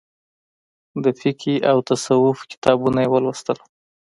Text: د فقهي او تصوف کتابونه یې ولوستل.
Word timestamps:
د 1.03 1.05
فقهي 1.19 1.55
او 1.69 1.77
تصوف 1.89 2.37
کتابونه 2.51 2.99
یې 3.03 3.11
ولوستل. 3.13 3.57